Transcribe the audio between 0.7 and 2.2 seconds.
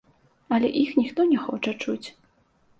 іх ніхто не хоча чуць.